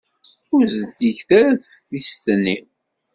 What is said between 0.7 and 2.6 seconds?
zeddiget ara teftist-nni.